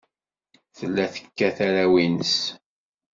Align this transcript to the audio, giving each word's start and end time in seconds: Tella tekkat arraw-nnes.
Tella 0.77 1.05
tekkat 1.13 1.57
arraw-nnes. 1.65 2.35